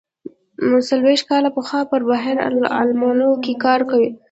[0.87, 4.09] څلوېښت کاله پخوا پر بحر العلوم کار کاوه.